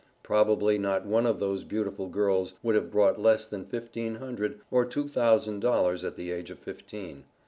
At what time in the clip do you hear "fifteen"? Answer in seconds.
3.65-4.15, 6.57-7.25